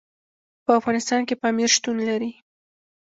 [0.65, 2.31] په افغانستان کې پامیر شتون لري.